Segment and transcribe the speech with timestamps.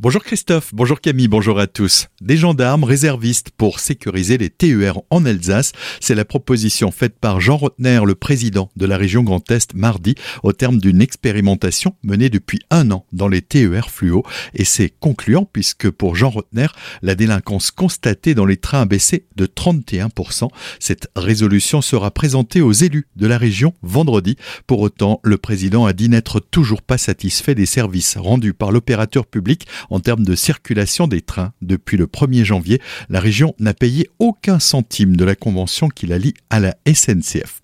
[0.00, 2.08] Bonjour Christophe, bonjour Camille, bonjour à tous.
[2.20, 5.70] Des gendarmes réservistes pour sécuriser les TER en Alsace,
[6.00, 10.16] c'est la proposition faite par Jean Rotner, le président de la région Grand Est, mardi,
[10.42, 14.24] au terme d'une expérimentation menée depuis un an dans les TER fluo.
[14.52, 16.66] Et c'est concluant puisque pour Jean Rotner,
[17.02, 20.48] la délinquance constatée dans les trains a baissé de 31%.
[20.80, 24.34] Cette résolution sera présentée aux élus de la région vendredi.
[24.66, 29.24] Pour autant, le président a dit n'être toujours pas satisfait des services rendus par l'opérateur
[29.24, 31.52] public en termes de circulation des trains.
[31.62, 36.18] Depuis le 1er janvier, la région n'a payé aucun centime de la convention qui la
[36.18, 37.60] lie à la SNCF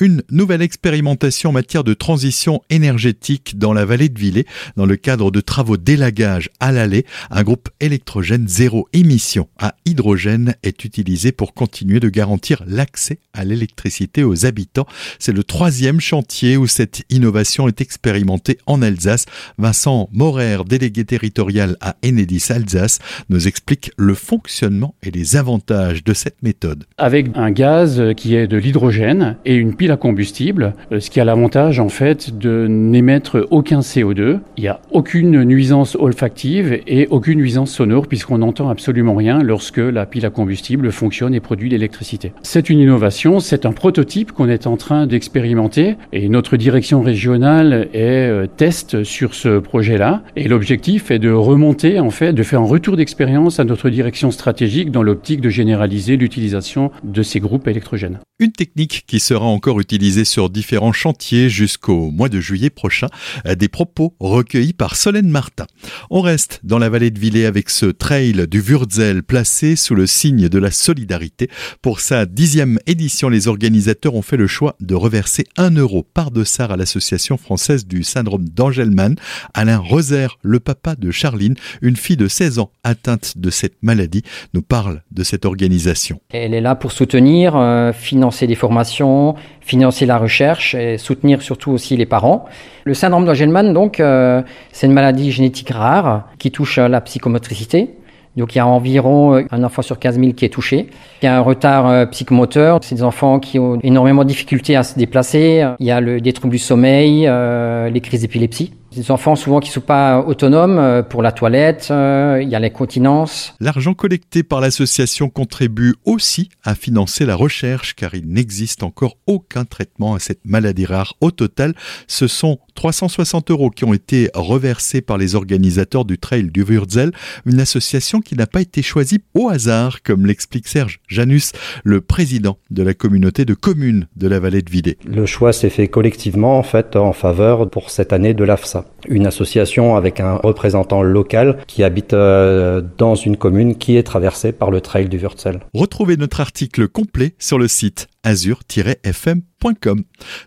[0.00, 4.96] une nouvelle expérimentation en matière de transition énergétique dans la vallée de Villers dans le
[4.96, 7.04] cadre de travaux d'élagage à l'allée.
[7.30, 13.44] Un groupe électrogène zéro émission à hydrogène est utilisé pour continuer de garantir l'accès à
[13.44, 14.86] l'électricité aux habitants.
[15.18, 19.26] C'est le troisième chantier où cette innovation est expérimentée en Alsace.
[19.58, 26.14] Vincent Morer, délégué territorial à Enedis Alsace, nous explique le fonctionnement et les avantages de
[26.14, 26.84] cette méthode.
[26.98, 31.20] Avec un gaz qui est de l'hydrogène et une pile à combustible, euh, ce qui
[31.20, 34.38] a l'avantage en fait de n'émettre aucun CO2.
[34.56, 39.78] Il n'y a aucune nuisance olfactive et aucune nuisance sonore puisqu'on n'entend absolument rien lorsque
[39.78, 42.32] la pile à combustible fonctionne et produit l'électricité.
[42.42, 47.88] C'est une innovation, c'est un prototype qu'on est en train d'expérimenter et notre direction régionale
[47.92, 52.60] est euh, test sur ce projet-là et l'objectif est de remonter en fait, de faire
[52.60, 57.68] un retour d'expérience à notre direction stratégique dans l'optique de généraliser l'utilisation de ces groupes
[57.68, 58.18] électrogènes.
[58.40, 63.08] Une technique qui sera encore utilisée sur différents chantiers jusqu'au mois de juillet prochain.
[63.44, 65.66] Des propos recueillis par Solène Martin.
[66.08, 70.06] On reste dans la vallée de Villers avec ce trail du Wurzel placé sous le
[70.06, 71.50] signe de la solidarité.
[71.82, 76.30] Pour sa dixième édition, les organisateurs ont fait le choix de reverser un euro par
[76.30, 79.16] dossard à l'association française du syndrome d'Angelman.
[79.52, 84.22] Alain Roser, le papa de Charline, une fille de 16 ans atteinte de cette maladie,
[84.54, 86.20] nous parle de cette organisation.
[86.30, 87.92] Elle est là pour soutenir, euh,
[88.28, 92.44] financer des formations, financer la recherche et soutenir surtout aussi les parents.
[92.84, 97.90] Le syndrome d'Angelman, donc, euh, c'est une maladie génétique rare qui touche la psychomotricité.
[98.36, 100.88] Donc il y a environ euh, un enfant sur 15 000 qui est touché.
[101.22, 102.80] Il y a un retard euh, psychomoteur.
[102.82, 105.66] C'est des enfants qui ont énormément de difficultés à se déplacer.
[105.80, 108.74] Il y a des troubles du sommeil, les crises d'épilepsie.
[108.98, 112.56] Des enfants souvent qui ne sont pas autonomes euh, pour la toilette, euh, il y
[112.56, 113.54] a l'incontinence.
[113.60, 119.64] L'argent collecté par l'association contribue aussi à financer la recherche car il n'existe encore aucun
[119.64, 121.14] traitement à cette maladie rare.
[121.20, 121.74] Au total,
[122.08, 127.12] ce sont 360 euros qui ont été reversés par les organisateurs du Trail du Wurzel,
[127.46, 131.52] une association qui n'a pas été choisie au hasard, comme l'explique Serge Janus,
[131.84, 134.98] le président de la communauté de communes de la vallée de Villers.
[135.06, 139.26] Le choix s'est fait collectivement en fait en faveur pour cette année de l'AFSA une
[139.26, 144.70] association avec un représentant local qui habite euh, dans une commune qui est traversée par
[144.70, 145.60] le trail du Wurzel.
[145.74, 149.42] Retrouvez notre article complet sur le site azur-fm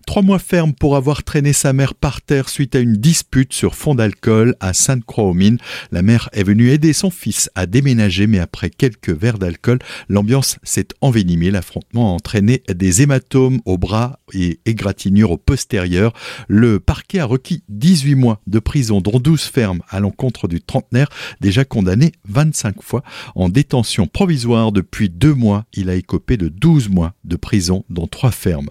[0.07, 3.75] Trois mois ferme pour avoir traîné sa mère par terre suite à une dispute sur
[3.75, 5.57] fond d'alcool à Sainte-Croix-aux-Mines.
[5.91, 10.57] La mère est venue aider son fils à déménager, mais après quelques verres d'alcool, l'ambiance
[10.63, 11.51] s'est envenimée.
[11.51, 16.13] L'affrontement a entraîné des hématomes au bras et égratignures au postérieur.
[16.47, 21.09] Le parquet a requis 18 mois de prison, dont 12 fermes à l'encontre du trentenaire,
[21.41, 23.03] déjà condamné 25 fois
[23.35, 25.65] en détention provisoire depuis deux mois.
[25.73, 28.69] Il a écopé de 12 mois de prison, dont trois fermes.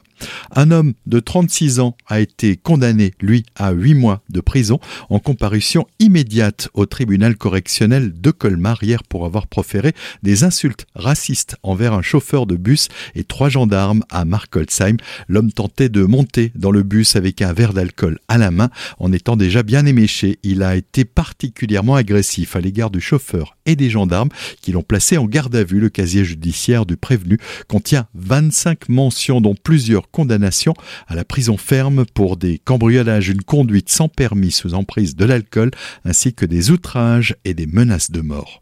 [0.55, 5.19] Un homme de 36 ans a été condamné, lui, à 8 mois de prison en
[5.19, 9.93] comparution immédiate au tribunal correctionnel de Colmar hier pour avoir proféré
[10.23, 14.97] des insultes racistes envers un chauffeur de bus et trois gendarmes à Markolsheim.
[15.29, 19.13] L'homme tentait de monter dans le bus avec un verre d'alcool à la main en
[19.13, 20.39] étant déjà bien éméché.
[20.43, 24.31] Il a été particulièrement agressif à l'égard du chauffeur et des gendarmes
[24.61, 25.81] qui l'ont placé en garde à vue.
[25.81, 27.39] Le casier judiciaire du prévenu
[27.69, 30.75] contient 25 mentions dont plusieurs condamnation
[31.07, 35.71] à la prison ferme pour des cambriolages, une conduite sans permis sous emprise de l'alcool,
[36.05, 38.59] ainsi que des outrages et des menaces de mort.